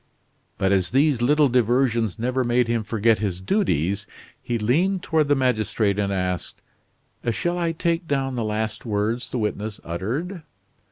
But 0.57 0.71
as 0.71 0.89
these 0.89 1.21
little 1.21 1.47
diversions 1.47 2.17
never 2.17 2.43
made 2.43 2.67
him 2.67 2.83
forget 2.83 3.19
his 3.19 3.39
duties, 3.39 4.07
he 4.41 4.57
leaned 4.57 5.03
toward 5.03 5.27
the 5.27 5.35
magistrate 5.35 5.99
and 5.99 6.11
asked: 6.11 6.59
"Shall 7.29 7.59
I 7.59 7.71
take 7.71 8.07
down 8.07 8.33
the 8.33 8.43
last 8.43 8.83
words 8.83 9.29
the 9.29 9.37
witness 9.37 9.79
uttered?" 9.83 10.41